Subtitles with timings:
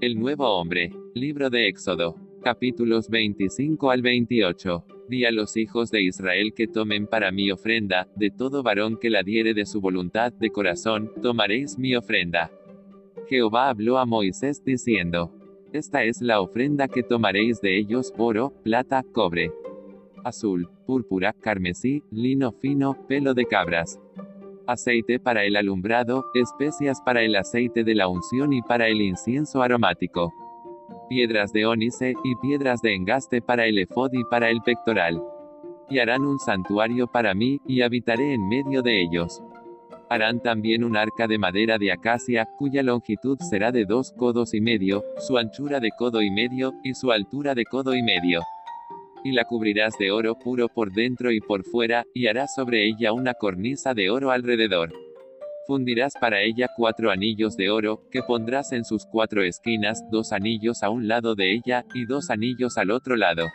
[0.00, 0.92] El nuevo hombre.
[1.14, 2.14] Libro de Éxodo.
[2.40, 4.84] Capítulos 25 al 28.
[5.08, 9.10] Di a los hijos de Israel que tomen para mi ofrenda, de todo varón que
[9.10, 12.52] la diere de su voluntad de corazón, tomaréis mi ofrenda.
[13.28, 15.32] Jehová habló a Moisés diciendo,
[15.72, 19.50] Esta es la ofrenda que tomaréis de ellos, oro, plata, cobre,
[20.22, 23.98] azul, púrpura, carmesí, lino fino, pelo de cabras
[24.68, 29.62] aceite para el alumbrado, especias para el aceite de la unción y para el incienso
[29.62, 30.32] aromático.
[31.08, 35.22] Piedras de ónice, y piedras de engaste para el efod y para el pectoral.
[35.88, 39.42] Y harán un santuario para mí, y habitaré en medio de ellos.
[40.10, 44.60] Harán también un arca de madera de acacia, cuya longitud será de dos codos y
[44.60, 48.42] medio, su anchura de codo y medio, y su altura de codo y medio
[49.28, 53.12] y la cubrirás de oro puro por dentro y por fuera, y harás sobre ella
[53.12, 54.90] una cornisa de oro alrededor.
[55.66, 60.82] Fundirás para ella cuatro anillos de oro, que pondrás en sus cuatro esquinas, dos anillos
[60.82, 63.48] a un lado de ella, y dos anillos al otro lado.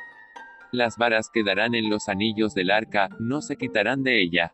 [0.72, 4.54] Las varas quedarán en los anillos del arca, no se quitarán de ella.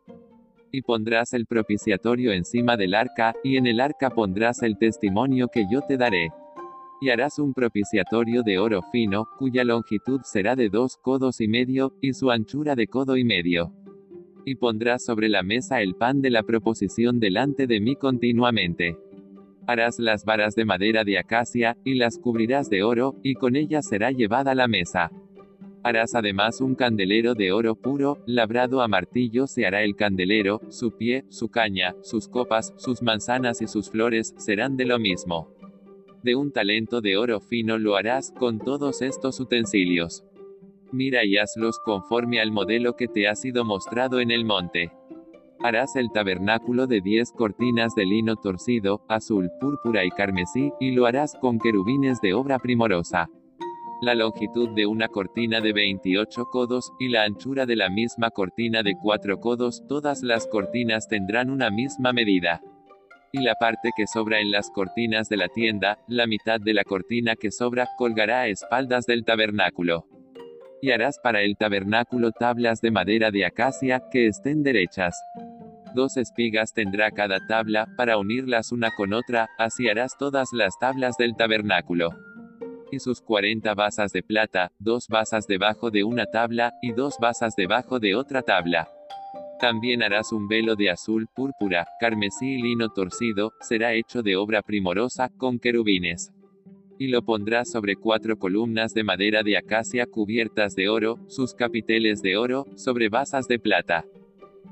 [0.71, 5.65] Y pondrás el propiciatorio encima del arca, y en el arca pondrás el testimonio que
[5.69, 6.29] yo te daré
[7.01, 11.93] y harás un propiciatorio de oro fino, cuya longitud será de dos codos y medio,
[12.01, 13.73] y su anchura de codo y medio.
[14.45, 18.97] Y pondrás sobre la mesa el pan de la proposición delante de mí continuamente.
[19.67, 23.87] Harás las varas de madera de acacia, y las cubrirás de oro, y con ellas
[23.87, 25.11] será llevada la mesa.
[25.83, 30.91] Harás además un candelero de oro puro, labrado a martillo se hará el candelero, su
[30.97, 35.58] pie, su caña, sus copas, sus manzanas y sus flores serán de lo mismo
[36.23, 40.23] de un talento de oro fino lo harás con todos estos utensilios.
[40.91, 44.91] Mira y hazlos conforme al modelo que te ha sido mostrado en el monte.
[45.61, 51.05] Harás el tabernáculo de diez cortinas de lino torcido, azul, púrpura y carmesí, y lo
[51.05, 53.29] harás con querubines de obra primorosa.
[54.01, 58.81] La longitud de una cortina de 28 codos, y la anchura de la misma cortina
[58.81, 62.61] de 4 codos, todas las cortinas tendrán una misma medida
[63.31, 66.83] y la parte que sobra en las cortinas de la tienda, la mitad de la
[66.83, 70.05] cortina que sobra, colgará a espaldas del tabernáculo.
[70.81, 75.21] Y harás para el tabernáculo tablas de madera de acacia, que estén derechas.
[75.93, 81.17] Dos espigas tendrá cada tabla, para unirlas una con otra, así harás todas las tablas
[81.17, 82.11] del tabernáculo.
[82.91, 87.55] Y sus cuarenta basas de plata, dos basas debajo de una tabla, y dos basas
[87.55, 88.89] debajo de otra tabla
[89.59, 94.61] también harás un velo de azul, púrpura, carmesí y lino torcido, será hecho de obra
[94.61, 96.31] primorosa, con querubines.
[96.97, 102.21] Y lo pondrás sobre cuatro columnas de madera de acacia cubiertas de oro, sus capiteles
[102.21, 104.05] de oro, sobre basas de plata.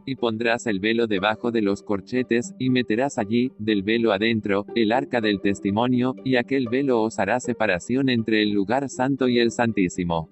[0.06, 4.94] Y pondrás el velo debajo de los corchetes, y meterás allí, del velo adentro, el
[4.94, 9.52] arca del testimonio, y aquel velo os hará separación entre el lugar santo y el
[9.52, 10.30] santísimo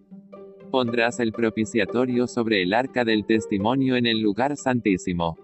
[0.66, 5.38] pondrás el propiciatorio sobre el arca del testimonio en el lugar santísimo.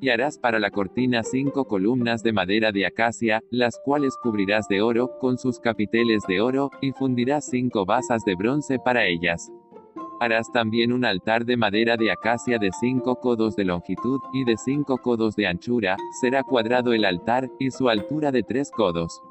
[0.00, 4.82] Y harás para la cortina cinco columnas de madera de acacia, las cuales cubrirás de
[4.82, 9.52] oro, con sus capiteles de oro, y fundirás cinco basas de bronce para ellas.
[10.20, 14.56] Harás también un altar de madera de acacia de cinco codos de longitud, y de
[14.56, 19.22] cinco codos de anchura, será cuadrado el altar, y su altura de tres codos.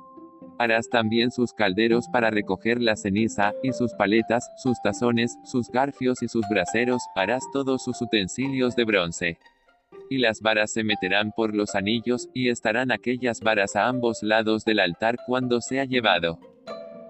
[0.61, 6.21] Harás también sus calderos para recoger la ceniza, y sus paletas, sus tazones, sus garfios
[6.21, 9.39] y sus braseros, harás todos sus utensilios de bronce.
[10.07, 14.63] Y las varas se meterán por los anillos, y estarán aquellas varas a ambos lados
[14.63, 16.37] del altar cuando sea llevado.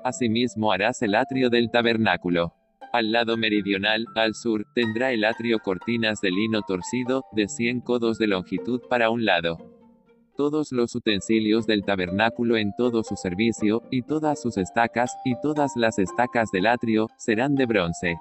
[0.06, 2.54] Asimismo harás el atrio del tabernáculo.
[2.94, 8.18] Al lado meridional, al sur, tendrá el atrio cortinas de lino torcido, de 100 codos
[8.18, 9.81] de longitud para un lado
[10.36, 15.72] todos los utensilios del tabernáculo en todo su servicio, y todas sus estacas, y todas
[15.76, 18.18] las estacas del atrio, serán de bronce.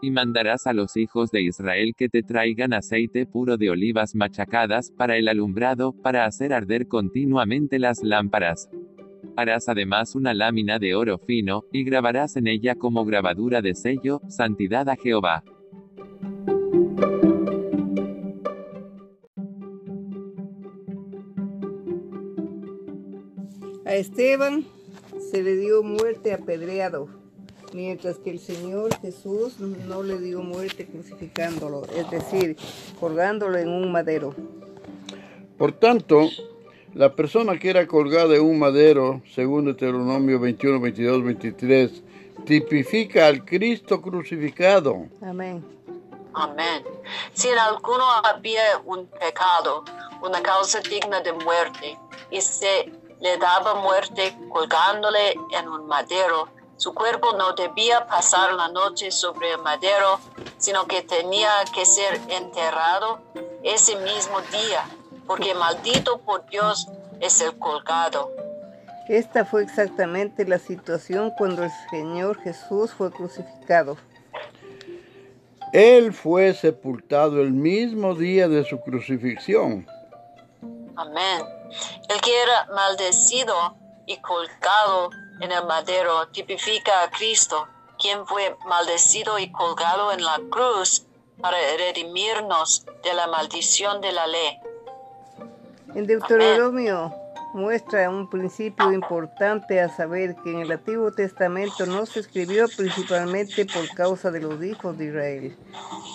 [0.00, 4.90] Y mandarás a los hijos de Israel que te traigan aceite puro de olivas machacadas,
[4.90, 8.68] para el alumbrado, para hacer arder continuamente las lámparas.
[9.36, 14.20] Harás además una lámina de oro fino, y grabarás en ella como grabadura de sello,
[14.28, 15.44] santidad a Jehová.
[23.92, 24.64] A Esteban
[25.30, 27.08] se le dio muerte apedreado,
[27.74, 32.56] mientras que el Señor Jesús no le dio muerte crucificándolo, es decir,
[32.98, 34.34] colgándolo en un madero.
[35.58, 36.30] Por tanto,
[36.94, 42.02] la persona que era colgada en un madero, según Deuteronomio 21, 22, 23,
[42.46, 45.06] tipifica al Cristo crucificado.
[45.20, 45.62] Amén.
[46.32, 46.82] Amén.
[47.34, 49.84] Si en alguno había un pecado,
[50.22, 51.98] una causa digna de muerte,
[52.30, 52.90] y se
[53.22, 56.48] le daba muerte colgándole en un madero.
[56.76, 60.18] Su cuerpo no debía pasar la noche sobre el madero,
[60.58, 63.20] sino que tenía que ser enterrado
[63.62, 64.84] ese mismo día,
[65.28, 66.88] porque maldito por Dios
[67.20, 68.28] es el colgado.
[69.08, 73.96] Esta fue exactamente la situación cuando el Señor Jesús fue crucificado.
[75.72, 79.86] Él fue sepultado el mismo día de su crucifixión.
[80.96, 81.61] Amén.
[82.08, 83.76] El que era maldecido
[84.06, 85.10] y colgado
[85.40, 91.06] en el madero tipifica a Cristo, quien fue maldecido y colgado en la cruz
[91.40, 94.58] para redimirnos de la maldición de la ley.
[95.94, 97.12] En Deuteronomio
[97.52, 103.66] muestra un principio importante a saber que en el Antiguo Testamento no se escribió principalmente
[103.66, 105.56] por causa de los hijos de Israel,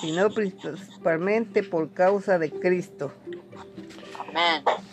[0.01, 3.11] sino principalmente por causa de Cristo.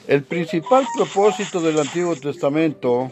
[0.06, 3.10] El principal propósito del Antiguo Testamento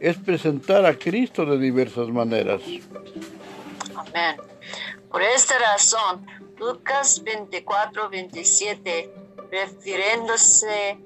[0.00, 2.60] es presentar a Cristo de diversas maneras.
[3.94, 4.36] Amén.
[5.10, 6.26] Por esta razón,
[6.58, 9.10] Lucas 24, 27,
[9.50, 10.98] refiriéndose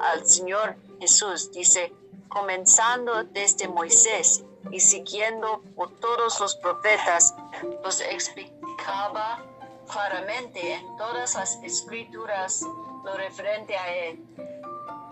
[0.00, 1.92] al Señor Jesús, dice,
[2.28, 7.34] comenzando desde Moisés y siguiendo por todos los profetas,
[7.82, 9.44] los explicaba
[9.90, 12.62] claramente en todas las escrituras
[13.04, 14.20] lo referente a él.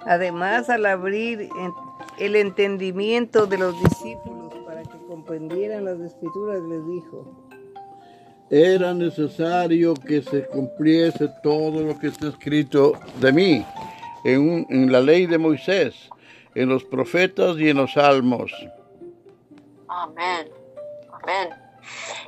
[0.07, 1.49] Además, al abrir
[2.19, 7.49] el entendimiento de los discípulos para que comprendieran las escrituras, les dijo,
[8.51, 13.67] Era necesario que se cumpliese todo lo que está escrito de mí
[14.25, 16.11] en, un- en la ley de Moisés,
[16.55, 18.53] en los profetas y en los salmos.
[19.89, 20.49] Amén.
[21.13, 21.49] Amén.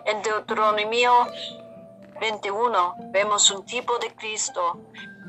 [0.06, 1.12] En Deuteronomio
[2.20, 4.80] 21 vemos un tipo de Cristo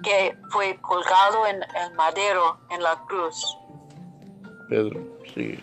[0.04, 3.58] que fue colgado en el madero en la cruz.
[4.70, 5.00] Pedro,
[5.34, 5.60] sí,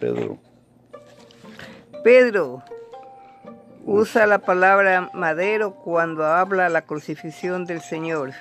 [0.00, 0.38] Pedro.
[2.02, 2.62] Pedro
[3.86, 8.32] usa la palabra madero cuando habla la crucifixión del Señor.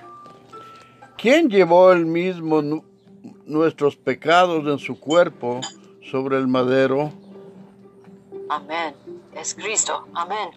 [1.17, 2.83] ¿Quién llevó el mismo nu-
[3.45, 5.61] nuestros pecados en su cuerpo
[6.11, 7.11] sobre el madero?
[8.49, 8.93] Amén.
[9.35, 10.07] Es Cristo.
[10.13, 10.49] Amén.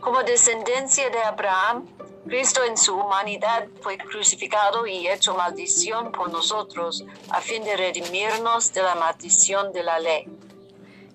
[0.00, 1.86] Como descendencia de Abraham,
[2.26, 8.72] Cristo en su humanidad fue crucificado y hecho maldición por nosotros a fin de redimirnos
[8.72, 10.28] de la maldición de la ley.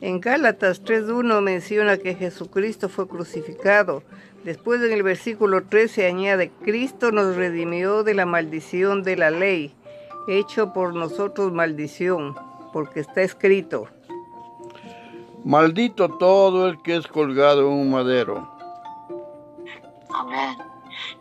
[0.01, 4.03] En Gálatas 3.1 menciona que Jesucristo fue crucificado.
[4.43, 9.73] Después en el versículo 13 añade, Cristo nos redimió de la maldición de la ley,
[10.27, 12.35] hecho por nosotros maldición,
[12.71, 13.87] porque está escrito.
[15.43, 18.47] Maldito todo el que es colgado en un madero.
[20.09, 20.57] Amén.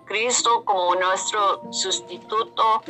[0.06, 2.82] Cristo como nuestro sustituto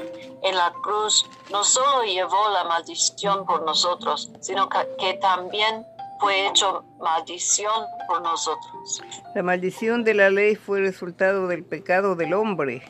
[0.43, 5.85] en la cruz no solo llevó la maldición por nosotros, sino que, que también
[6.21, 9.03] fue hecho maldición por nosotros.
[9.35, 12.83] La maldición de la ley fue resultado del pecado del hombre.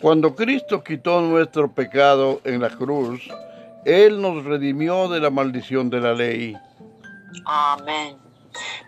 [0.00, 3.28] Cuando Cristo quitó nuestro pecado en la cruz,
[3.86, 6.56] Él nos redimió de la maldición de la ley.
[7.44, 8.16] Amén.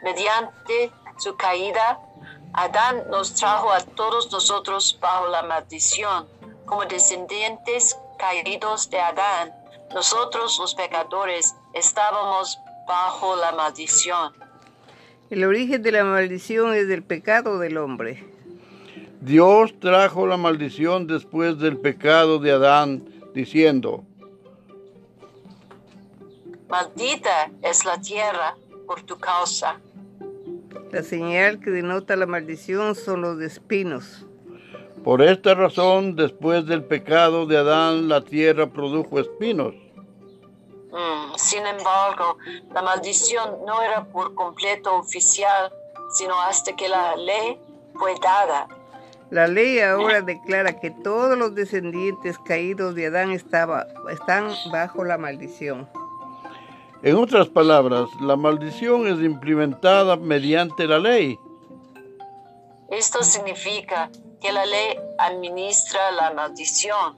[0.03, 2.00] Mediante su caída,
[2.53, 6.27] Adán nos trajo a todos nosotros bajo la maldición.
[6.65, 9.52] Como descendientes caídos de Adán,
[9.95, 14.33] nosotros los pecadores estábamos bajo la maldición.
[15.31, 18.28] El origen de la maldición es del pecado del hombre.
[19.21, 24.02] Dios trajo la maldición después del pecado de Adán, diciendo,
[26.69, 28.55] Maldita es la tierra
[28.87, 29.81] por tu causa.
[30.93, 34.25] La señal que denota la maldición son los espinos.
[35.05, 39.75] por esta razón, después del pecado de Adán, la tierra produjo espinos.
[40.91, 42.37] Mm, Sin embargo,
[42.75, 45.73] la maldición no era por completo oficial,
[46.13, 47.59] sino hasta que la ley
[47.95, 48.67] fue dada.
[49.31, 55.17] La ley ahora declara que todos los descendientes caídos de Adán estaba, están bajo la
[55.17, 55.89] maldición.
[57.02, 61.38] En otras palabras, la maldición es implementada mediante la ley.
[62.90, 67.17] Esto significa que la ley administra la maldición.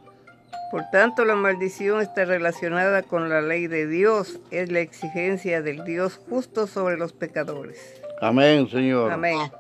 [0.71, 4.39] Por tanto, la maldición está relacionada con la ley de Dios.
[4.51, 8.01] Es la exigencia del Dios justo sobre los pecadores.
[8.21, 9.11] Amén, Señor.
[9.13, 9.51] Amén.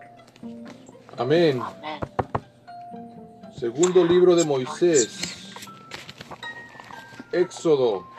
[1.16, 1.60] Amén.
[1.62, 2.00] Amén.
[3.58, 5.18] Segundo libro de Moisés.
[7.32, 8.09] Éxodo,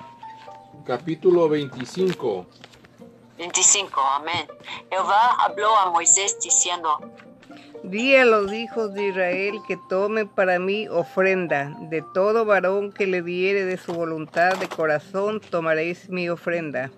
[0.95, 2.45] capítulo 25.
[3.37, 4.01] 25.
[4.17, 4.45] Amén.
[4.91, 6.89] Jehová habló a Moisés diciendo,
[7.83, 11.73] Di a los hijos de Israel que tomen para mí ofrenda.
[11.89, 16.91] De todo varón que le diere de su voluntad de corazón, tomaréis mi ofrenda.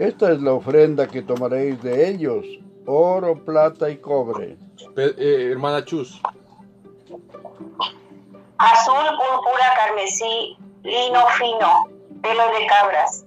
[0.00, 2.44] Esta es la ofrenda que tomaréis de ellos,
[2.84, 4.56] oro, plata y cobre.
[4.96, 6.20] Pe- eh, hermana Chus.
[8.58, 13.24] azul, púrpura, carmesí, lino fino, pelo de cabras,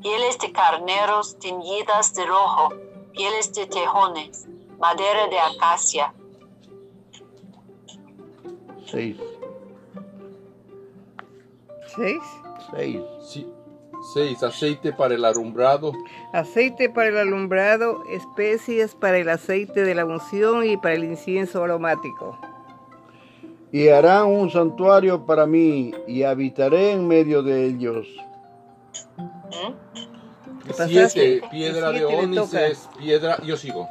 [0.00, 2.74] pieles de carneros teñidas de rojo,
[3.12, 4.46] pieles de tejones,
[4.78, 6.12] madera de acacia,
[8.92, 9.16] Seis.
[11.96, 12.22] ¿Seis?
[12.70, 13.00] Seis.
[13.26, 13.46] Sí.
[14.12, 14.42] Seis.
[14.42, 15.92] Aceite para el alumbrado.
[16.34, 21.64] Aceite para el alumbrado, especias para el aceite de la unción y para el incienso
[21.64, 22.38] aromático.
[23.72, 28.06] Y harán un santuario para mí, y habitaré en medio de ellos.
[29.16, 30.66] ¿Mm?
[30.66, 31.42] ¿Qué Siete.
[31.50, 32.88] Piedra de ónices.
[32.98, 33.38] Piedra.
[33.42, 33.88] Yo sigo.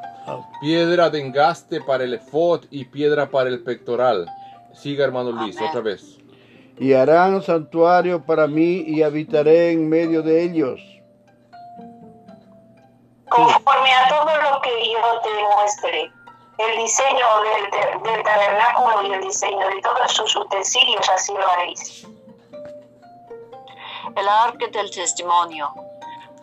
[0.62, 4.28] Piedra de engaste para el efod y piedra para el pectoral.
[4.74, 5.68] Siga, hermano Luis, Amén.
[5.68, 6.18] Ah, otra vez.
[6.78, 10.80] Y harán santuario para mí, y habitaré en medio de ellos.
[13.32, 16.12] conforme a todo lo que yo te muestre.
[16.62, 22.08] El diseño del, del tabernáculo y el diseño de todos sus utensilios, así lo haréis.
[24.16, 25.74] El arca del testimonio.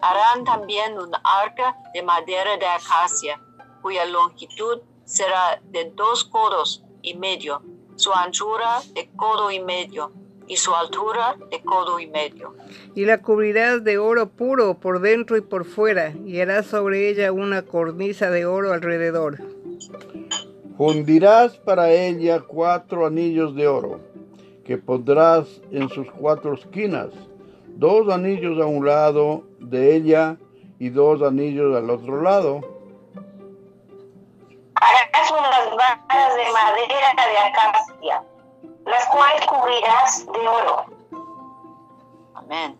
[0.01, 3.41] Harán también un arca de madera de acacia,
[3.81, 7.63] cuya longitud será de dos codos y medio,
[7.97, 10.13] su anchura de codo y medio,
[10.49, 12.55] y su altura de codo y medio.
[12.95, 17.31] Y la cubrirás de oro puro por dentro y por fuera, y harás sobre ella
[17.31, 19.58] una cornisa de oro alrededor.
[20.79, 23.99] Fundirás para ella cuatro anillos de oro,
[24.65, 27.09] que pondrás en sus cuatro esquinas,
[27.67, 30.37] dos anillos a un lado de ella
[30.79, 32.61] y dos anillos al otro lado.
[34.77, 38.23] Harás unas varas de madera de acacia,
[38.87, 40.85] las cuales cubrirás de oro.
[42.35, 42.79] Amén.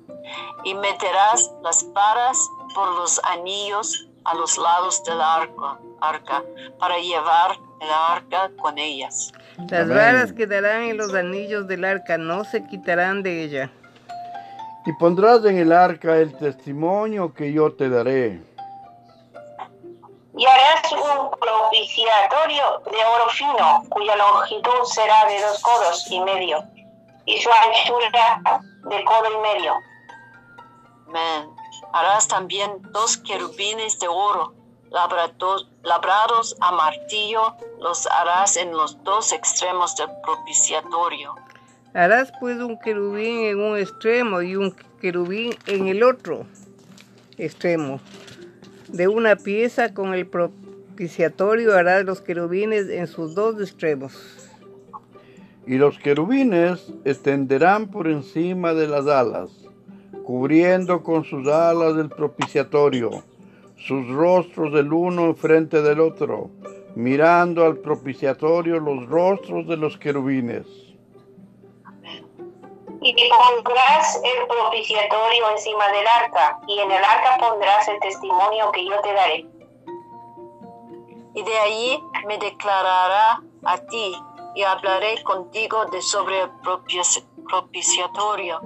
[0.63, 2.39] Y meterás las varas
[2.77, 6.45] por los anillos a los lados del arca, arca
[6.79, 9.33] para llevar el arca con ellas.
[9.71, 9.97] Las Amén.
[9.97, 13.71] varas quedarán en los anillos del arca, no se quitarán de ella.
[14.87, 18.41] Y pondrás en el arca el testimonio que yo te daré.
[20.37, 26.63] Y harás un propiciatorio de oro fino, cuya longitud será de dos codos y medio,
[27.27, 28.41] y su anchura
[28.85, 29.75] de codo y medio.
[31.09, 31.51] Amén.
[31.93, 34.58] Harás también dos querubines de oro
[34.91, 41.35] labrados, labrados a martillo, los harás en los dos extremos del propiciatorio.
[41.95, 46.47] Harás pues un querubín en un extremo y un querubín en el otro
[47.39, 48.01] extremo.
[48.89, 54.15] De una pieza con el propiciatorio harás los querubines en sus dos extremos.
[55.67, 59.51] Y los querubines extenderán por encima de las alas,
[60.25, 63.23] cubriendo con sus alas el propiciatorio,
[63.79, 66.51] sus rostros el uno enfrente del otro,
[66.95, 70.67] mirando al propiciatorio los rostros de los querubines.
[73.01, 78.85] Y pondrás el propiciatorio encima del arca, y en el arca pondrás el testimonio que
[78.85, 79.47] yo te daré.
[81.35, 84.17] Y de allí me declarará a ti
[84.55, 88.61] y hablaré contigo de sobre el propici- propiciatorio,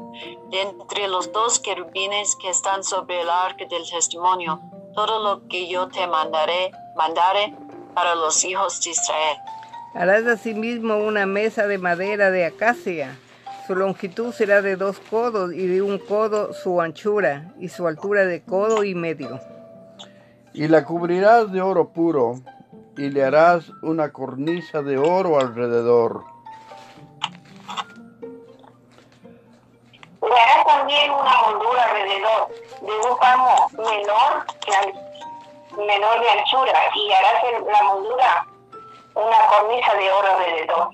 [0.51, 4.61] de entre los dos querubines que están sobre el arca del testimonio,
[4.95, 7.55] todo lo que yo te mandaré, mandaré
[7.95, 9.37] para los hijos de Israel.
[9.95, 13.19] Harás asimismo una mesa de madera de acacia.
[13.67, 18.25] Su longitud será de dos codos y de un codo su anchura y su altura
[18.25, 19.39] de codo y medio.
[20.55, 22.41] Y la cubrirás de oro puro,
[22.97, 26.25] y le harás una cornisa de oro alrededor.
[30.23, 32.49] Le harás también una moldura alrededor
[32.81, 34.73] de un palmo menor, que
[35.77, 38.47] menor de anchura, y harás en la moldura
[39.15, 40.91] una cornisa de oro alrededor.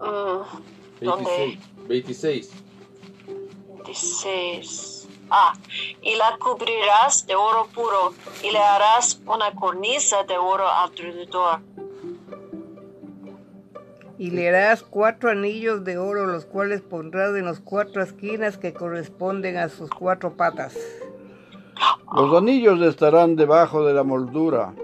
[0.00, 1.58] Mm, ¿Dónde?
[1.88, 1.88] 26.
[1.88, 2.52] 26.
[3.84, 4.97] 26.
[5.30, 5.52] Ah,
[6.00, 11.60] y la cubrirás de oro puro y le harás una cornisa de oro alrededor.
[14.18, 18.72] Y le harás cuatro anillos de oro, los cuales pondrás en las cuatro esquinas que
[18.72, 20.76] corresponden a sus cuatro patas.
[22.12, 24.74] Los anillos estarán debajo de la moldura,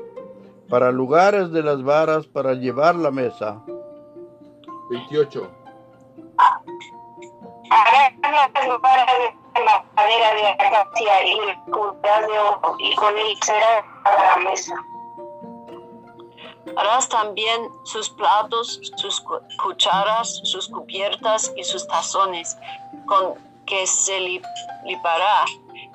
[0.68, 3.60] para lugares de las varas para llevar la mesa.
[4.90, 5.50] 28.
[7.70, 9.06] Harás las varas
[9.54, 9.60] de
[9.96, 14.74] madera de acacia y cubrirás de oro, y con él será para la mesa.
[16.76, 22.56] Harás también sus platos, sus cu- cucharas, sus cubiertas y sus tazones,
[23.06, 23.34] con
[23.66, 24.42] que se li-
[24.84, 25.44] lipará.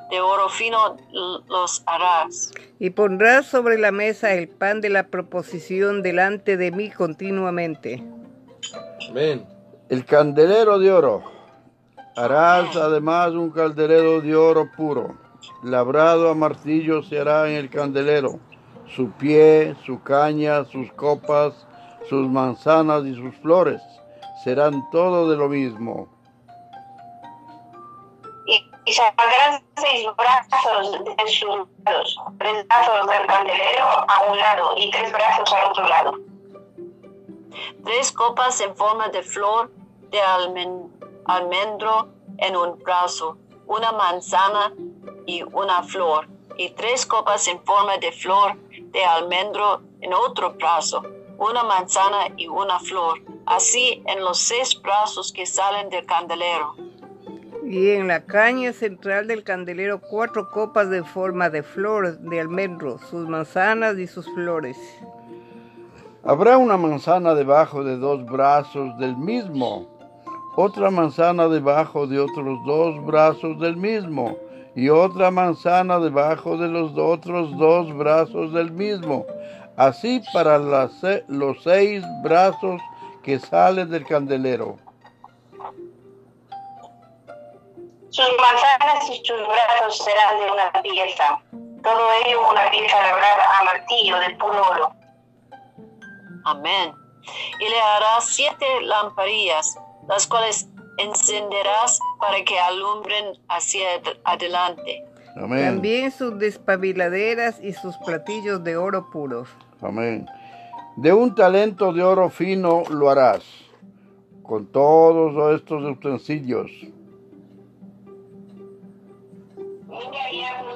[0.10, 2.51] De oro fino los harás.
[2.80, 8.04] Y pondrás sobre la mesa el pan de la proposición delante de mí continuamente.
[9.08, 9.46] Amén.
[9.89, 11.24] El candelero de oro.
[12.16, 15.16] Harás además un candelero de oro puro.
[15.63, 18.39] Labrado a martillo se hará en el candelero.
[18.96, 21.68] Su pie, su caña, sus copas,
[22.10, 23.82] sus manzanas y sus flores
[24.44, 26.08] serán todo de lo mismo.
[28.48, 34.72] Y, y saldrán seis brazos de sus lados, tres brazos del candelero a un lado
[34.78, 36.13] y tres brazos al otro lado.
[37.84, 39.72] Tres copas en forma de flor
[40.10, 40.89] de almen-
[41.30, 42.10] almendro
[42.40, 44.74] en un brazo, una manzana
[45.28, 48.58] y una flor, y tres copas en forma de flor
[48.92, 51.04] de almendro en otro brazo,
[51.38, 56.76] una manzana y una flor, así en los seis brazos que salen del candelero.
[57.64, 62.98] Y en la caña central del candelero cuatro copas de forma de flor de almendro,
[62.98, 64.78] sus manzanas y sus flores.
[66.24, 69.99] Habrá una manzana debajo de dos brazos del mismo,
[70.62, 74.38] otra manzana debajo de otros dos brazos del mismo,
[74.75, 79.25] y otra manzana debajo de los otros dos brazos del mismo.
[79.78, 80.92] Así para las
[81.30, 82.82] los seis brazos
[83.24, 84.78] que salen del candelero.
[88.10, 91.42] Sus manzanas y sus brazos serán de una pieza,
[91.82, 94.94] todo ello una pieza labrada a martillo de puro oro.
[96.44, 96.94] Amén.
[97.60, 99.78] Y le harás siete lamparillas,
[100.10, 105.06] las cuales encenderás para que alumbren hacia ad- adelante.
[105.38, 105.63] Amén.
[105.75, 109.48] También sus despabiladeras y sus platillos de oro puros.
[109.82, 110.28] Amén.
[110.98, 113.44] De un talento de oro fino lo harás,
[114.44, 116.70] con todos estos utensilios.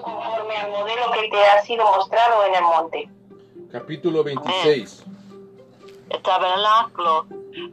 [0.04, 3.10] Conforme al modelo que te ha sido mostrado en el monte.
[3.72, 5.04] Capítulo 26.
[6.10, 7.26] El tabernáculo.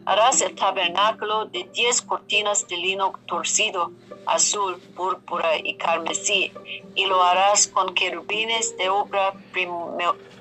[0.05, 3.93] Harás el tabernáculo de diez cortinas de lino torcido,
[4.27, 6.53] azul, púrpura y carmesí,
[6.95, 9.69] y lo harás con querubines de obra prim-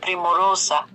[0.02, 0.88] primorosa.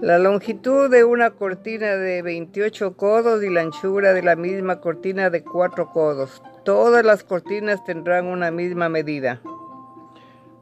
[0.00, 5.30] La longitud de una cortina de 28 codos y la anchura de la misma cortina
[5.30, 6.42] de 4 codos.
[6.64, 9.40] Todas las cortinas tendrán una misma medida.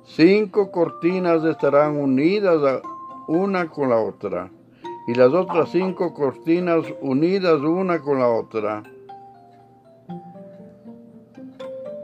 [0.04, 2.82] Cinco cortinas estarán unidas a-
[3.28, 4.50] una con la otra,
[5.06, 8.82] y las otras cinco cortinas unidas una con la otra.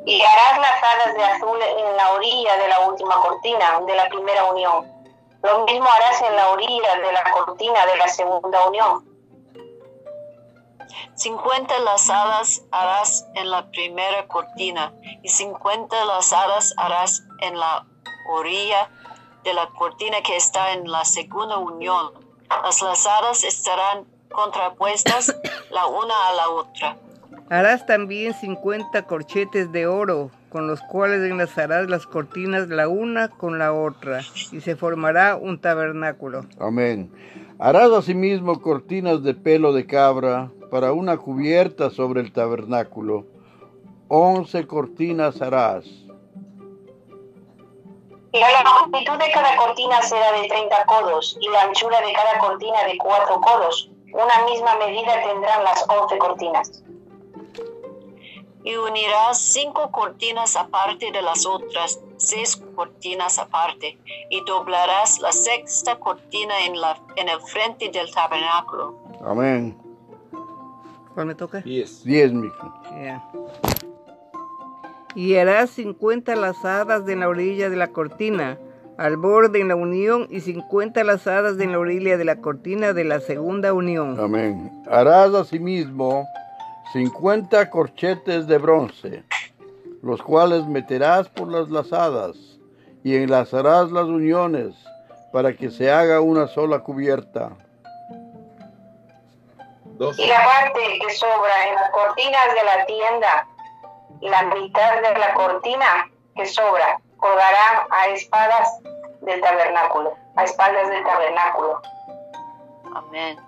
[0.07, 4.09] Y harás las alas de azul en la orilla de la última cortina de la
[4.09, 4.87] primera unión.
[5.43, 9.09] Lo mismo harás en la orilla de la cortina de la segunda unión.
[11.15, 17.87] 50 lazadas harás en la primera cortina y 50 lazadas harás en la
[18.31, 18.91] orilla
[19.45, 22.28] de la cortina que está en la segunda unión.
[22.51, 25.35] Las lazadas estarán contrapuestas
[25.71, 26.97] la una a la otra.
[27.51, 33.59] Harás también 50 corchetes de oro, con los cuales enlazarás las cortinas la una con
[33.59, 34.21] la otra,
[34.53, 36.45] y se formará un tabernáculo.
[36.59, 37.11] Amén.
[37.59, 43.27] Harás asimismo cortinas de pelo de cabra para una cubierta sobre el tabernáculo.
[44.09, 45.85] Once cortinas harás.
[48.33, 52.39] Y la longitud de cada cortina será de 30 codos y la anchura de cada
[52.39, 53.91] cortina de 4 codos.
[54.13, 56.83] Una misma medida tendrán las 11 cortinas.
[58.65, 65.99] Y unirás cinco cortinas aparte de las otras, seis cortinas aparte, y doblarás la sexta
[65.99, 68.99] cortina en, la, en el frente del tabernáculo.
[69.25, 69.79] Amén.
[71.15, 71.61] ¿Cuál me toca?
[71.61, 72.05] 10.
[72.05, 72.75] Diez, mijo.
[72.91, 73.25] Ya.
[75.19, 78.57] Y harás 50 lazadas en la orilla de la cortina,
[78.99, 83.03] al borde en la unión, y 50 lazadas en la orilla de la cortina de
[83.03, 84.17] la segunda unión.
[84.21, 84.71] Amén.
[84.89, 86.25] Harás asimismo
[86.93, 89.25] cincuenta corchetes de bronce,
[90.03, 92.37] los cuales meterás por las lazadas
[93.03, 94.77] y enlazarás las uniones
[95.33, 97.57] para que se haga una sola cubierta.
[99.85, 100.23] 12.
[100.23, 103.48] Y la parte que sobra en las cortinas de la tienda,
[104.21, 108.81] la mitad de la cortina que sobra, colgará a espadas
[109.21, 111.81] del tabernáculo, a espaldas del tabernáculo.
[112.95, 113.39] Amén.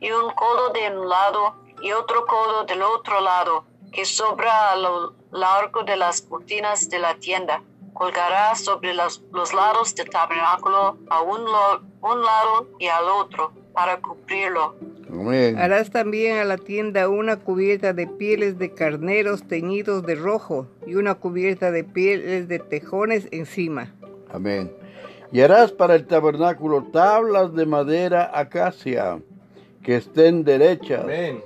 [0.00, 4.76] Y un codo de un lado y otro codo del otro lado, que sobra a
[4.76, 7.62] lo largo de las cortinas de la tienda.
[7.94, 9.20] Colgará sobre los,
[9.52, 11.46] lados del tabernáculo a un,
[12.00, 14.74] un lado y al otro, para cubrirlo.
[15.08, 15.58] Amén.
[15.58, 20.94] Harás también a la tienda una cubierta de pieles de carneros teñidos de rojo y
[20.94, 23.92] una cubierta de pieles de tejones encima.
[24.32, 24.72] Amén.
[25.32, 29.20] Y harás para el tabernáculo tablas de madera acacia
[29.82, 31.02] que estén derechas.
[31.04, 31.42] Amén.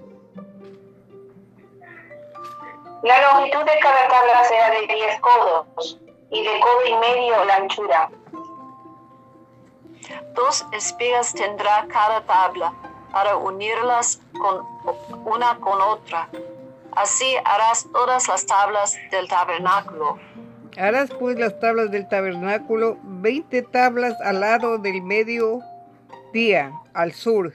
[3.03, 7.57] La longitud de cada tabla será de 10 codos y de codo y medio la
[7.57, 8.11] anchura.
[10.35, 12.73] Dos espigas tendrá cada tabla
[13.13, 14.65] para unirlas con
[15.25, 16.29] una con otra.
[16.93, 20.19] Así harás todas las tablas del tabernáculo.
[20.77, 25.61] Harás pues las tablas del tabernáculo, veinte tablas al lado del medio
[26.33, 27.53] día, al sur,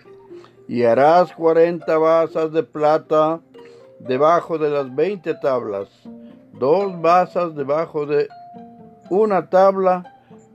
[0.69, 3.41] Y harás cuarenta basas de plata
[3.99, 5.89] debajo de las veinte tablas,
[6.53, 8.29] dos basas debajo de
[9.09, 10.03] una tabla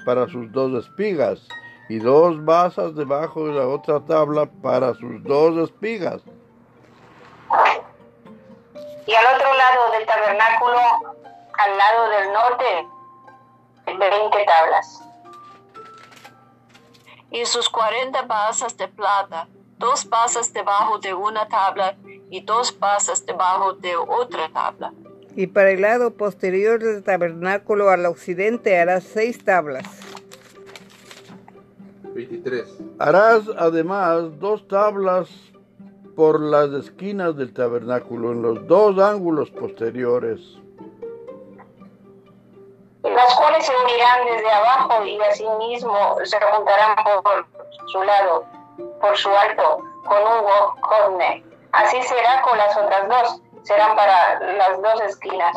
[0.06, 1.46] para sus dos espigas,
[1.88, 6.22] y dos basas debajo de la otra tabla para sus dos espigas.
[9.06, 10.78] Y al otro lado del tabernáculo,
[11.58, 12.88] al lado del norte,
[13.86, 15.00] 20 tablas.
[17.30, 19.46] Y sus cuarenta basas de plata,
[19.78, 21.96] dos basas debajo de una tabla
[22.30, 24.92] y dos basas debajo de otra tabla.
[25.36, 30.03] y para el lado posterior del tabernáculo al occidente harás seis tablas.
[32.14, 32.78] 23.
[32.98, 35.28] Harás además dos tablas
[36.16, 40.40] por las esquinas del tabernáculo en los dos ángulos posteriores.
[43.02, 47.46] las cuales se unirán desde abajo y asimismo se juntarán por
[47.86, 48.44] su lado,
[49.00, 51.44] por su alto, con un corne.
[51.72, 55.56] Así será con las otras dos, serán para las dos esquinas.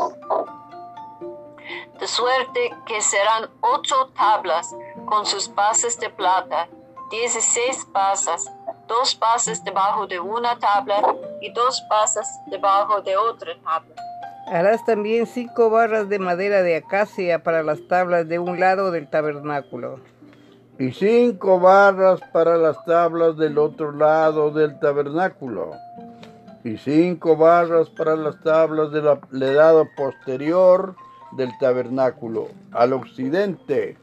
[1.99, 4.75] De suerte que serán ocho tablas
[5.06, 6.67] con sus bases de plata,
[7.10, 8.51] dieciséis basas,
[8.88, 13.95] dos bases debajo de una tabla y dos basas debajo de otra tabla.
[14.47, 19.10] Harás también cinco barras de madera de acacia para las tablas de un lado del
[19.10, 19.99] tabernáculo.
[20.80, 25.71] y cinco barras para las tablas del otro lado del tabernáculo,
[26.63, 30.95] y cinco barras para las tablas del lado posterior
[31.32, 33.98] del tabernáculo, al occidente.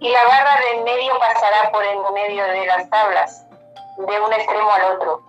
[0.00, 3.46] Y la barra de en medio pasará por en medio de las tablas,
[3.98, 5.22] de un extremo al otro.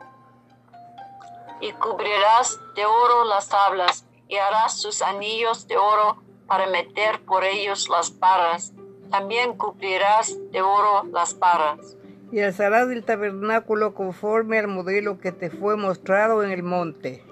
[1.62, 7.44] Y cubrirás de oro las tablas y harás sus anillos de oro para meter por
[7.44, 8.74] ellos las barras.
[9.12, 11.96] También cubrirás de oro las barras.
[12.32, 17.24] Y alzarás el tabernáculo conforme al modelo que te fue mostrado en el monte.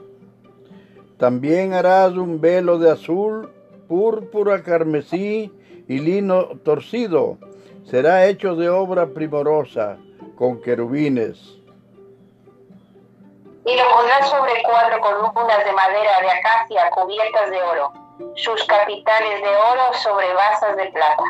[1.22, 3.54] También harás un velo de azul,
[3.88, 5.54] púrpura, carmesí
[5.88, 7.38] y lino torcido.
[7.86, 10.00] Será hecho de obra primorosa,
[10.36, 11.38] con querubines.
[13.68, 17.94] Y lo pondrás sobre cuatro columnas de madera de acacia cubiertas de oro,
[18.36, 21.24] sus capitales de oro sobre basas de plata.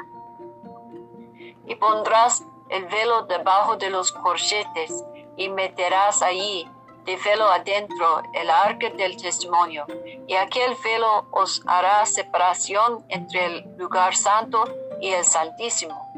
[1.65, 5.03] y pondrás el velo debajo de los corchetes
[5.35, 6.65] y meterás allí
[7.05, 9.85] de velo adentro el arca del testimonio
[10.27, 14.63] y aquel velo os hará separación entre el lugar santo
[15.01, 16.11] y el santísimo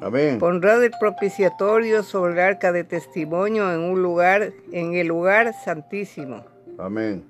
[0.00, 0.38] Amén.
[0.38, 6.44] Pondrás el propiciatorio sobre el arca de testimonio en un lugar, en el lugar santísimo.
[6.78, 7.24] Amén.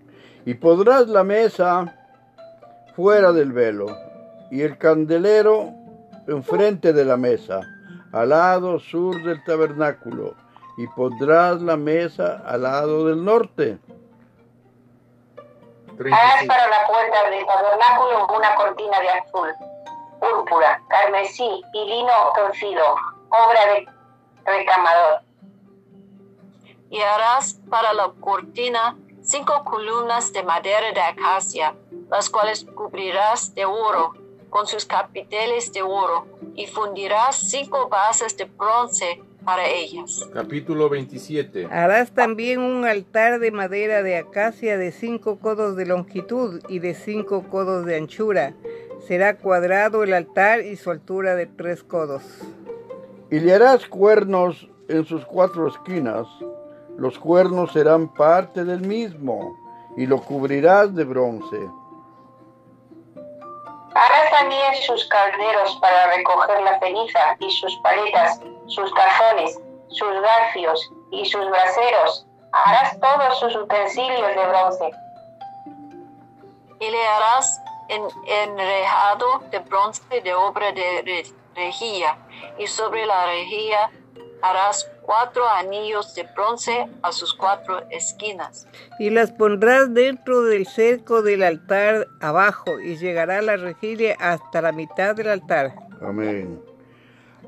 [0.44, 1.94] Y podrás la mesa
[2.94, 3.86] fuera del velo
[4.50, 5.72] y el candelero
[6.26, 7.60] enfrente de la mesa,
[8.12, 10.34] al lado sur del tabernáculo,
[10.78, 13.78] y pondrás la mesa al lado del norte.
[15.98, 16.46] Harás 35.
[16.46, 19.48] para la puerta del tabernáculo una cortina de azul,
[20.20, 22.94] púrpura, carmesí y lino torcido,
[23.28, 23.88] obra de
[24.46, 25.22] recamador.
[26.90, 31.74] y harás para la cortina cinco columnas de madera de acacia
[32.08, 34.14] las cuales cubrirás de oro
[34.48, 40.28] con sus capiteles de oro y fundirás cinco bases de bronce para ellas.
[40.34, 41.68] Capítulo 27.
[41.70, 46.92] Harás también un altar de madera de acacia de cinco codos de longitud y de
[46.92, 48.52] cinco codos de anchura.
[49.06, 52.22] Será cuadrado el altar y su altura de tres codos.
[53.30, 56.26] Y le harás cuernos en sus cuatro esquinas.
[56.98, 59.56] Los cuernos serán parte del mismo,
[59.96, 61.56] y lo cubrirás de bronce.
[63.94, 70.90] Harás también sus calderos para recoger la ceniza y sus paletas, sus cazones, sus garfios
[71.10, 72.26] y sus braseros.
[72.52, 74.90] Harás todos sus utensilios de bronce.
[76.80, 82.16] Y le harás en enrejado de bronce de obra de re- rejilla,
[82.58, 83.90] y sobre la rejilla
[84.42, 88.68] harás cuatro anillos de bronce a sus cuatro esquinas.
[89.00, 94.70] Y las pondrás dentro del cerco del altar abajo, y llegará la regilia hasta la
[94.72, 95.74] mitad del altar.
[96.00, 96.62] Amén.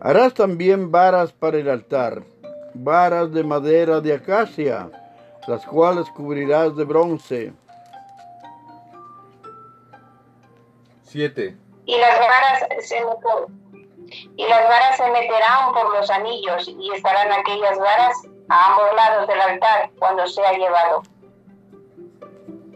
[0.02, 2.22] Harás también varas para el altar,
[2.72, 4.90] varas de madera de acacia,
[5.46, 7.52] las cuales cubrirás de bronce.
[11.02, 11.54] 7.
[11.84, 13.92] Y las varas se meterán,
[14.36, 18.16] y las varas se meterán por los anillos, y estarán aquellas varas
[18.48, 21.02] a ambos lados del altar cuando sea llevado.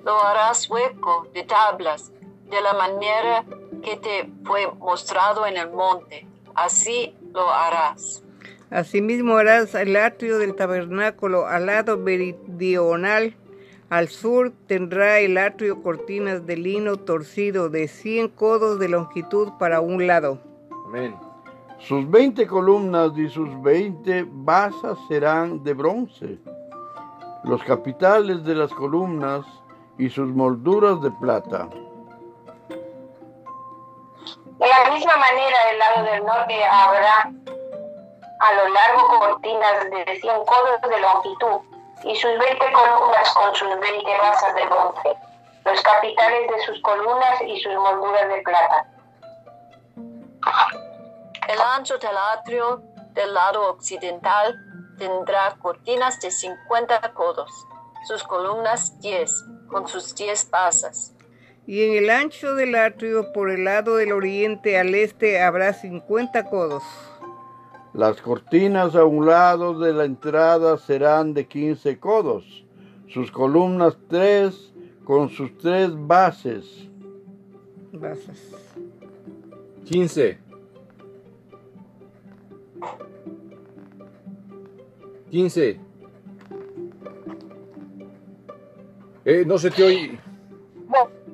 [0.03, 2.13] Lo harás hueco de tablas,
[2.51, 3.45] de la manera
[3.83, 6.27] que te fue mostrado en el monte.
[6.55, 8.23] Así lo harás.
[8.71, 13.35] Asimismo harás el atrio del tabernáculo al lado meridional.
[13.91, 19.81] Al sur tendrá el atrio cortinas de lino torcido de 100 codos de longitud para
[19.81, 20.41] un lado.
[20.87, 21.15] Amén.
[21.79, 26.39] Sus veinte columnas y sus veinte basas serán de bronce.
[27.45, 29.45] Los capitales de las columnas
[29.99, 31.69] y sus molduras de plata.
[34.59, 37.31] De la misma manera, del lado del norte habrá
[38.41, 41.61] a lo largo cortinas de 100 codos de longitud
[42.05, 45.17] y sus 20 columnas con sus 20 basas de bronce,
[45.65, 48.87] los capitales de sus columnas y sus molduras de plata.
[51.49, 54.55] El ancho del atrio del lado occidental
[54.99, 57.51] tendrá cortinas de 50 codos,
[58.07, 61.14] sus columnas 10, con sus 10 basas.
[61.67, 66.45] Y en el ancho del atrio por el lado del oriente al este habrá 50
[66.51, 66.83] codos.
[67.95, 72.65] Las cortinas a un lado de la entrada serán de 15 codos,
[73.09, 74.73] sus columnas tres
[75.05, 76.89] con sus tres bases.
[77.93, 78.39] Basas.
[79.85, 80.39] 15.
[85.31, 85.81] 15.
[89.25, 90.19] Eh, no se te oye.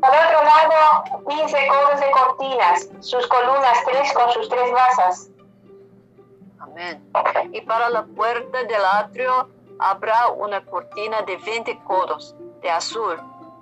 [0.00, 5.30] Por otro lado, 15 codos de cortinas, sus columnas tres con sus tres basas.
[6.58, 7.02] Amén.
[7.52, 13.16] Y para la puerta del atrio habrá una cortina de 20 codos, de azul,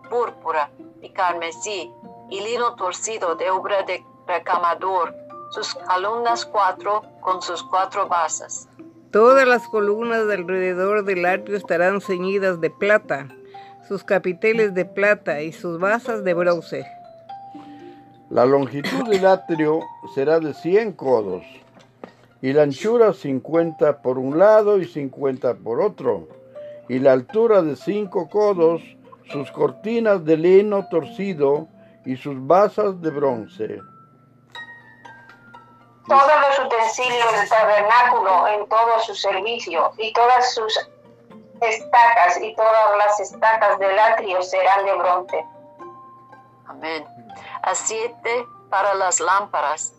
[0.08, 0.70] púrpura
[1.00, 1.92] y carmesí,
[2.30, 5.14] y lino torcido de obra de recamador,
[5.50, 8.68] sus columnas cuatro con sus cuatro basas.
[9.10, 13.26] Todas las columnas de alrededor del atrio estarán ceñidas de plata,
[13.88, 16.86] sus capiteles de plata y sus basas de bronce.
[18.28, 19.80] La longitud del atrio
[20.14, 21.42] será de 100 codos
[22.42, 26.28] y la anchura 50 por un lado y 50 por otro,
[26.88, 28.82] y la altura de 5 codos,
[29.32, 31.66] sus cortinas de lino torcido
[32.04, 33.80] y sus basas de bronce.
[36.06, 40.78] Todos los utensilios del tabernáculo en todo su servicio y todas sus
[41.60, 45.46] estacas y todas las estacas del atrio serán de bronce.
[46.66, 47.06] Amén.
[47.62, 49.92] Aceite para las lámparas.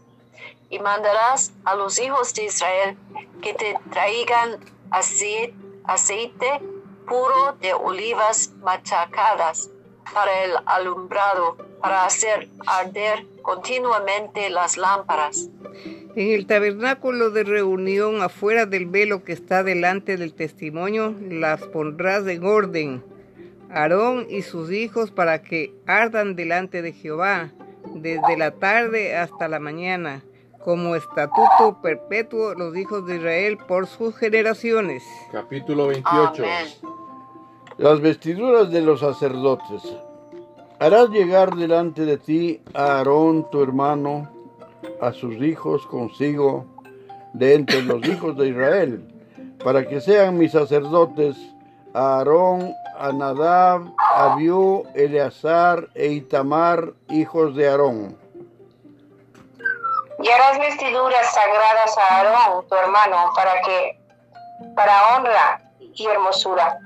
[0.69, 2.97] Y mandarás a los hijos de Israel
[3.41, 4.59] que te traigan
[4.91, 5.53] aceite,
[5.85, 6.59] aceite
[7.07, 9.69] puro de olivas machacadas
[10.13, 15.49] para el alumbrado, para hacer arder continuamente las lámparas.
[16.15, 22.27] En el tabernáculo de reunión afuera del velo que está delante del testimonio, las pondrás
[22.27, 23.03] en orden,
[23.71, 27.51] Aarón y sus hijos, para que ardan delante de Jehová,
[27.93, 30.23] desde la tarde hasta la mañana,
[30.59, 35.03] como estatuto perpetuo los hijos de Israel por sus generaciones.
[35.31, 36.43] Capítulo 28.
[36.43, 36.98] Amén.
[37.79, 39.81] Las vestiduras de los sacerdotes.
[40.79, 44.29] Harás llegar delante de ti a Aarón tu hermano,
[44.99, 46.65] a sus hijos consigo,
[47.31, 49.07] de entre los hijos de Israel,
[49.63, 51.37] para que sean mis sacerdotes,
[51.93, 58.17] a Aarón, a Nadab, Abiú, Eleazar e Itamar, hijos de Aarón.
[60.21, 63.97] Y harás vestiduras sagradas a Aarón, tu hermano, para que,
[64.75, 66.77] para honra y hermosura.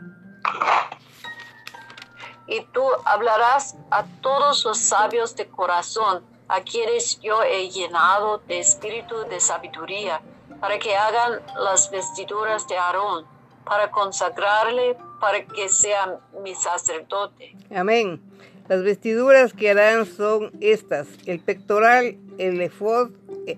[2.48, 8.60] Y tú hablarás a todos los sabios de corazón, a quienes yo he llenado de
[8.60, 10.22] espíritu de sabiduría,
[10.60, 13.26] para que hagan las vestiduras de Aarón,
[13.64, 17.56] para consagrarle, para que sea mi sacerdote.
[17.74, 18.22] Amén.
[18.68, 23.12] Las vestiduras que harán son estas: el pectoral, el efod,
[23.48, 23.58] eh,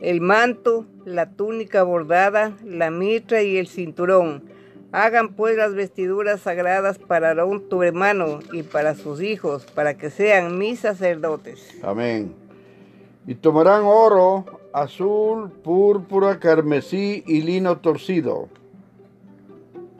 [0.00, 4.53] el manto, la túnica bordada, la mitra y el cinturón.
[4.94, 10.08] Hagan pues las vestiduras sagradas para Aarón tu hermano y para sus hijos, para que
[10.08, 11.68] sean mis sacerdotes.
[11.82, 12.32] Amén.
[13.26, 18.48] Y tomarán oro azul, púrpura, carmesí y lino torcido.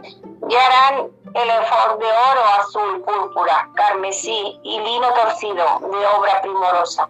[0.00, 7.08] Y harán el efod de oro azul, púrpura, carmesí y lino torcido de obra primorosa.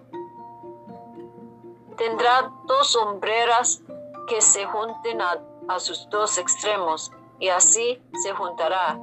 [1.98, 3.82] Tendrá dos hombreras
[4.26, 8.98] que se junten a, a sus dos extremos, y así se juntará.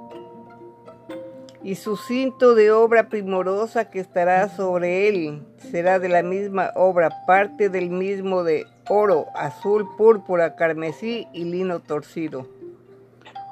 [1.63, 7.10] Y su cinto de obra primorosa que estará sobre él será de la misma obra,
[7.28, 12.48] parte del mismo de oro, azul, púrpura, carmesí y lino torcido.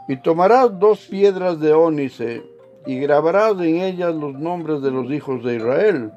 [0.07, 2.43] Y tomarás dos piedras de ónice
[2.87, 6.11] y grabarás en ellas los nombres de los hijos de Israel.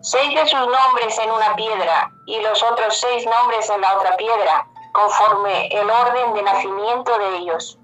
[0.00, 4.16] Seis de sus nombres en una piedra y los otros seis nombres en la otra
[4.16, 7.78] piedra, conforme el orden de nacimiento de ellos.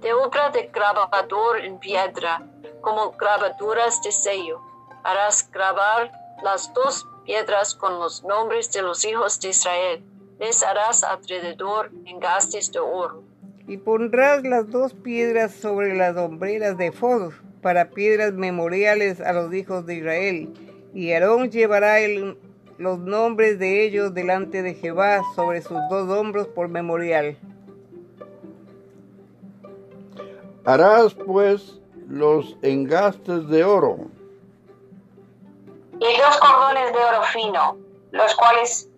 [0.00, 2.42] De obra de grabador en piedra,
[2.80, 4.60] como grabaduras de sello,
[5.02, 6.12] harás grabar
[6.42, 10.04] las dos piedras con los nombres de los hijos de Israel.
[10.38, 13.22] Les harás alrededor engastes de oro.
[13.66, 19.52] Y pondrás las dos piedras sobre las hombreras de Fod para piedras memoriales a los
[19.52, 20.54] hijos de Israel.
[20.94, 22.38] Y Aarón llevará el-
[22.78, 27.36] los nombres de ellos delante de Jehová sobre sus dos hombros por memorial.
[30.64, 33.98] Harás pues los engastes de oro
[36.00, 37.76] y dos cordones de oro fino,
[38.12, 38.88] los cuales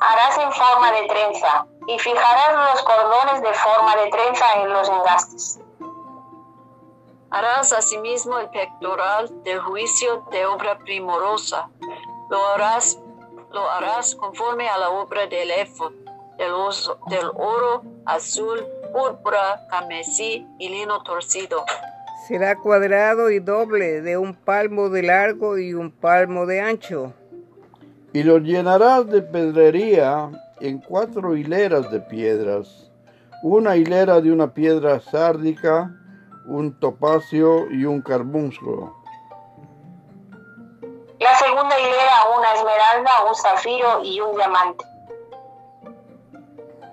[0.00, 4.88] harás en forma de trenza, y fijarás los cordones de forma de trenza en los
[4.88, 5.60] engastes.
[7.30, 11.68] Harás asimismo el pectoral del juicio de obra primorosa.
[12.30, 12.98] Lo harás,
[13.52, 15.92] lo harás conforme a la obra del éfod,
[16.36, 21.64] del, oso- del oro azul, púrpura, carmesí y lino torcido.
[22.26, 27.12] Será cuadrado y doble, de un palmo de largo y un palmo de ancho.
[28.12, 30.30] y los llenarás de pedrería
[30.60, 32.90] en cuatro hileras de piedras,
[33.42, 35.94] una hilera de una piedra sárdica,
[36.46, 38.94] un topacio y un carbúnculo.
[41.20, 44.84] La segunda hilera una esmeralda, un zafiro y un diamante.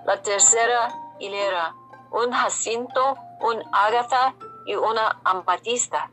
[0.04, 1.74] La tercera hilera,
[2.10, 4.34] un jacinto, un ágata
[4.66, 6.10] y una amatista.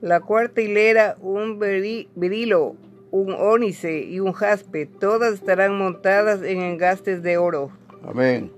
[0.00, 2.74] La cuarta hilera, un beri- berilo,
[3.10, 4.86] un ónice y un jaspe.
[4.86, 7.70] Todas estarán montadas en engastes de oro.
[8.06, 8.52] Amén.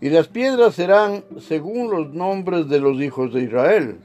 [0.00, 4.00] Y las piedras serán según los nombres de los hijos de Israel,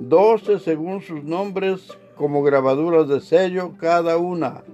[0.00, 4.64] doce según sus nombres como grabaduras de sello cada una,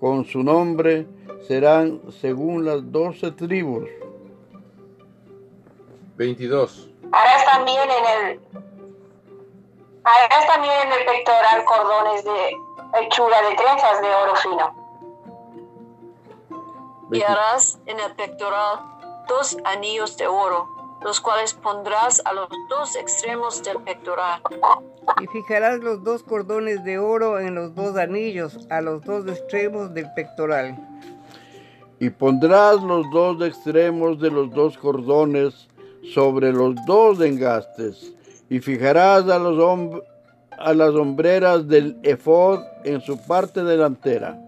[0.00, 1.06] con su nombre
[1.46, 3.88] serán según las doce tribus.
[6.16, 6.90] 22.
[7.12, 8.40] Harás también en el
[10.04, 12.56] harás también en el pectoral cordones de
[13.00, 14.84] hechura de trenzas de oro fino.
[17.12, 18.80] Y harás en el pectoral
[19.28, 20.68] dos anillos de oro,
[21.04, 24.40] los cuales pondrás a los dos extremos del pectoral.
[25.22, 29.92] Y fijarás los dos cordones de oro en los dos anillos, a los dos extremos
[29.92, 30.76] del pectoral.
[32.00, 35.68] Y pondrás los dos extremos de los dos cordones
[36.12, 38.12] sobre los dos engastes,
[38.50, 40.02] y fijarás a, los hom-
[40.58, 44.38] a las hombreras del efod en su parte delantera.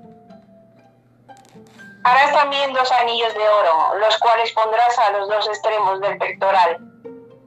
[2.07, 6.79] Harás también dos anillos de oro, los cuales pondrás a los dos extremos del pectoral,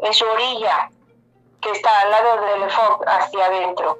[0.01, 0.91] en su orilla,
[1.61, 3.99] que está al lado del efod hacia adentro.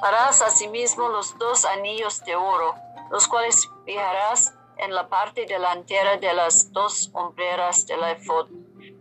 [0.00, 2.74] Harás asimismo los dos anillos de oro,
[3.10, 8.48] los cuales fijarás en la parte delantera de las dos hombreras del efod,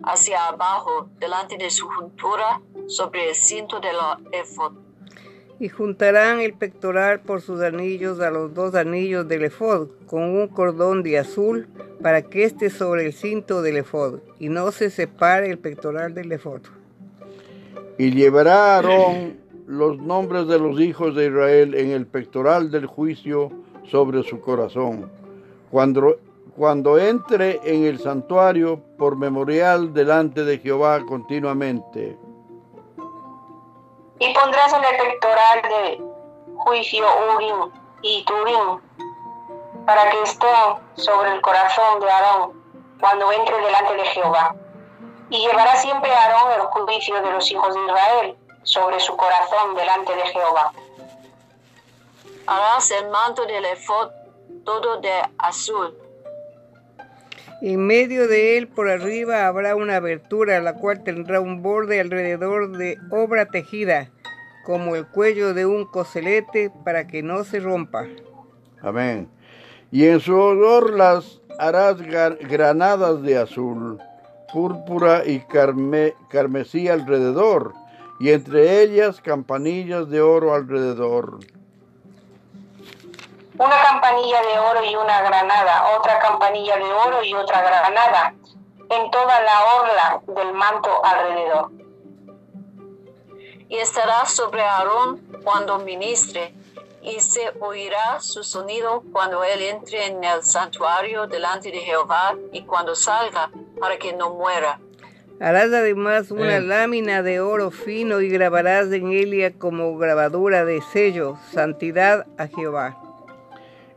[0.04, 3.96] hacia abajo, delante de su juntura, sobre el cinto del
[4.34, 4.87] efod.
[5.60, 10.48] Y juntarán el pectoral por sus anillos a los dos anillos del efod, con un
[10.48, 11.68] cordón de azul,
[12.02, 16.32] para que esté sobre el cinto del efod, y no se separe el pectoral del
[16.32, 16.62] efod.
[17.98, 23.52] Y llevará Aarón los nombres de los hijos de Israel en el pectoral del juicio
[23.84, 25.10] sobre su corazón,
[25.72, 26.20] cuando,
[26.56, 32.18] cuando entre en el santuario por memorial delante de Jehová continuamente.
[34.20, 36.02] Y pondrás en el pectoral de
[36.58, 37.06] juicio
[37.36, 38.82] Urim y Turim,
[39.86, 40.48] para que esté
[40.96, 42.64] sobre el corazón de Aarón
[43.00, 44.56] cuando entre delante de Jehová.
[45.30, 50.16] Y llevará siempre Aarón el juicio de los hijos de Israel sobre su corazón delante
[50.16, 50.72] de Jehová.
[52.48, 54.10] Harás el manto del efod
[54.68, 55.98] todo de azul,
[57.62, 62.78] En medio de él por arriba habrá una abertura, la cual tendrá un borde alrededor
[62.78, 64.12] de obra tejida,
[64.66, 68.06] como el cuello de un coselete para que no se rompa.
[68.82, 69.28] Amén.
[69.92, 73.98] Y en su olor las harás granadas de azul,
[74.54, 77.74] púrpura y carme- carmesí alrededor,
[78.20, 81.40] y entre ellas campanillas de oro alrededor.
[83.58, 88.34] Una campanilla de oro y una granada, otra campanilla de oro y otra granada,
[88.90, 91.72] en toda la orla del manto alrededor.
[93.70, 96.54] Y estará sobre Aarón cuando ministre,
[97.02, 102.64] y se oirá su sonido cuando él entre en el santuario delante de Jehová y
[102.64, 103.50] cuando salga,
[103.80, 104.80] para que no muera.
[105.40, 106.62] Harás además una Eh.
[106.62, 112.98] lámina de oro fino y grabarás en ella como grabadura de sello, santidad a Jehová.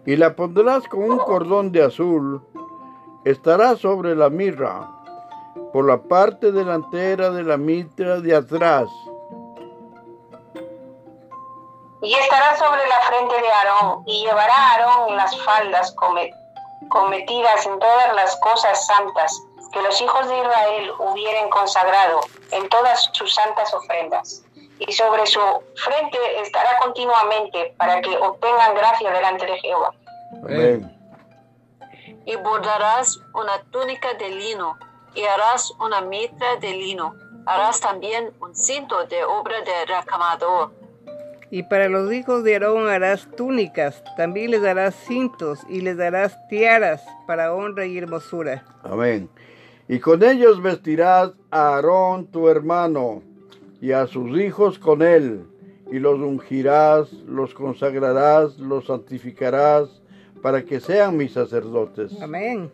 [0.07, 2.43] Y la pondrás con un cordón de azul,
[3.25, 4.89] estará sobre la mirra,
[5.73, 8.89] por la parte delantera de la mitra de atrás,
[12.03, 16.33] Y estará sobre la frente de Aarón, y llevará a Aarón las faldas come-
[16.89, 22.21] cometidas en todas las cosas santas que los hijos de Israel hubieren consagrado
[22.53, 24.43] en todas sus santas ofrendas.
[24.81, 25.41] Y sobre su
[25.77, 29.93] frente estará continuamente para que obtengan gracia delante de Jehová.
[30.43, 30.97] Amén.
[32.25, 34.79] Y bordarás una túnica de lino,
[35.15, 37.15] y harás una mitra de lino.
[37.47, 40.73] Harás también un cinto de obra de recamador.
[41.51, 46.37] Y para los hijos de Aarón harás túnicas, también les darás cintos y les darás
[46.49, 48.65] tiaras para honra y hermosura.
[48.85, 49.29] Amén.
[49.89, 53.23] Y con ellos vestirás a Aarón tu hermano
[53.81, 55.47] y a sus hijos con él,
[55.91, 59.89] y los ungirás, los consagrarás, los santificarás,
[60.43, 62.13] para que sean mis sacerdotes.
[62.23, 62.71] Amén.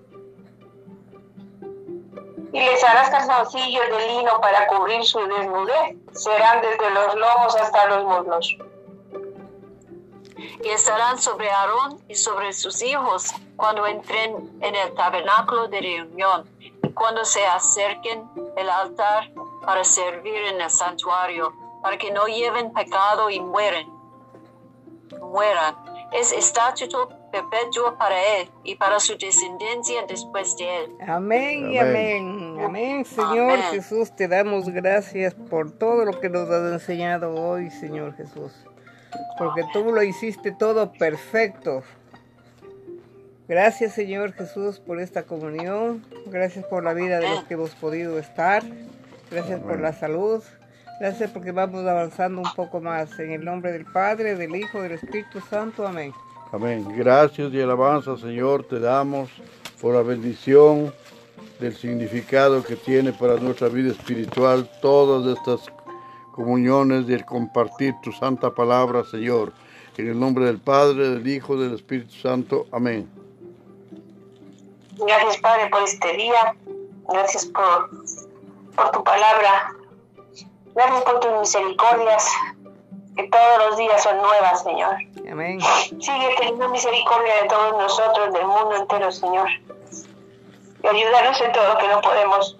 [2.52, 5.96] Y les harás calzoncillos de lino para cubrir su desnudez.
[6.12, 8.56] Serán desde los lomos hasta los muslos.
[10.64, 16.44] y estarán sobre Aarón y sobre sus hijos cuando entren en el tabernáculo de reunión
[16.96, 18.24] cuando se acerquen
[18.56, 19.30] el altar
[19.64, 23.86] para servir en el santuario, para que no lleven pecado y mueren.
[25.20, 25.76] Mueran.
[26.12, 30.96] Es estatuto perpetuo para él y para su descendencia después de él.
[31.06, 32.56] Amén y Amén.
[32.56, 32.64] amén.
[32.64, 33.62] Amén, Señor Amén.
[33.72, 34.16] Jesús.
[34.16, 38.52] Te damos gracias por todo lo que nos has enseñado hoy, Señor Jesús.
[39.36, 41.82] Porque tú lo hiciste todo perfecto.
[43.48, 46.04] Gracias, Señor Jesús, por esta comunión.
[46.26, 48.64] Gracias por la vida de los que hemos podido estar.
[49.30, 50.42] Gracias por la salud.
[50.98, 53.18] Gracias porque vamos avanzando un poco más.
[53.20, 55.86] En el nombre del Padre, del Hijo, del Espíritu Santo.
[55.86, 56.12] Amén.
[56.50, 56.86] Amén.
[56.96, 59.30] Gracias y alabanza, Señor, te damos
[59.80, 60.92] por la bendición
[61.60, 65.72] del significado que tiene para nuestra vida espiritual todas estas
[66.32, 69.52] comuniones el compartir tu santa palabra, Señor.
[69.96, 72.66] En el nombre del Padre, del Hijo, del Espíritu Santo.
[72.72, 73.25] Amén.
[74.98, 76.54] Gracias, Padre, por este día.
[77.08, 77.90] Gracias por,
[78.74, 79.72] por tu palabra.
[80.74, 82.30] Gracias por tus misericordias,
[83.16, 84.96] que todos los días son nuevas, Señor.
[85.30, 85.60] Amén.
[85.60, 89.48] Sigue teniendo misericordia de todos nosotros, del mundo entero, Señor.
[90.82, 92.58] Y ayúdanos en todo lo que no podemos.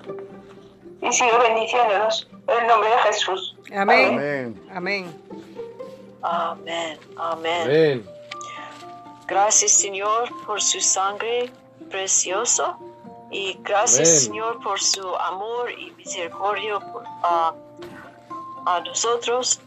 [1.02, 2.28] Y sigue bendiciéndonos.
[2.48, 3.56] En el nombre de Jesús.
[3.74, 4.14] Amén.
[4.14, 4.68] Amén.
[4.72, 5.22] Amén.
[6.22, 7.62] Amén, amén.
[7.62, 8.16] Amén.
[9.26, 11.50] Gracias Señor por su sangre
[11.88, 12.76] preciosa
[13.30, 14.20] y gracias Amén.
[14.20, 17.54] Señor por su amor y misericordia por- a,
[18.66, 19.60] a nosotros.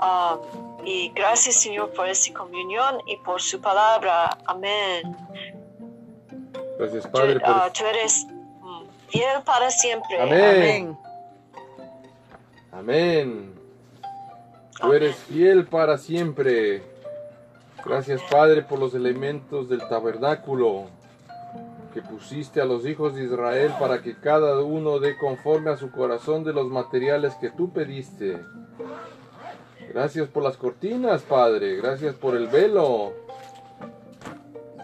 [0.00, 0.38] Ah,
[0.84, 4.36] y gracias Señor por esta comunión y por su palabra.
[4.46, 5.16] Amén.
[6.78, 8.26] Gracias, Tú, Padre, por ah, tú eres
[8.60, 10.20] mm, fiel para siempre.
[10.20, 10.38] Amén.
[10.42, 10.98] Amén.
[12.72, 13.54] Amén.
[14.80, 16.82] Tú eres fiel para siempre.
[17.84, 20.86] Gracias, Padre, por los elementos del tabernáculo
[21.94, 25.92] que pusiste a los hijos de Israel para que cada uno dé conforme a su
[25.92, 28.44] corazón de los materiales que tú pediste.
[29.90, 31.76] Gracias por las cortinas, Padre.
[31.76, 33.12] Gracias por el velo.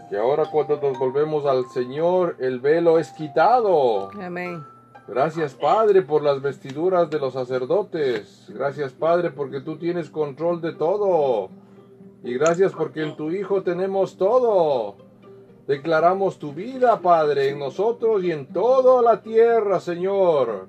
[0.08, 4.10] Que ahora cuando nos volvemos al Señor, el velo es quitado.
[4.12, 4.64] Amén.
[5.08, 8.46] Gracias Padre por las vestiduras de los sacerdotes.
[8.54, 11.50] Gracias Padre porque tú tienes control de todo.
[12.22, 15.09] Y gracias porque en tu Hijo tenemos todo.
[15.70, 20.66] Declaramos tu vida, Padre, en nosotros y en toda la tierra, Señor.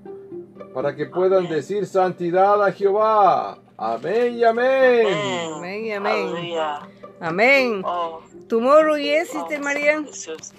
[0.75, 3.57] Para que puedan decir santidad a Jehová.
[3.77, 5.07] Amén y amén.
[5.55, 6.27] Amén y amén.
[6.27, 6.79] Aleluya.
[7.19, 7.81] Amén.
[7.83, 9.47] Oh, Tomorrow, yes, oh.
[9.49, 10.53] Jesús.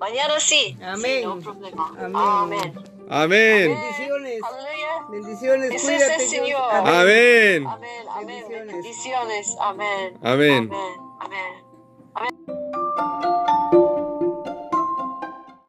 [0.00, 0.76] Mañana sí.
[0.82, 1.20] Amén.
[1.20, 1.94] Sí, no problema.
[1.96, 2.16] Amén.
[2.16, 2.72] Amén.
[3.08, 3.78] Amén.
[3.78, 4.40] Bendiciones.
[4.42, 5.06] Aleluya.
[5.08, 5.70] Bendiciones.
[5.70, 6.70] Ese es Cuídate, el Señor.
[6.72, 7.66] Amén.
[7.68, 8.44] Amén, amén.
[8.48, 8.72] Bendiciones.
[8.74, 9.56] Bendiciones.
[9.60, 10.18] Amén.
[10.20, 10.70] Amén.
[10.72, 11.64] Amén.
[12.16, 12.63] Amén.